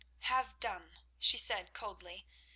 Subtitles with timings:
[0.31, 2.25] "Have done," she said coldly.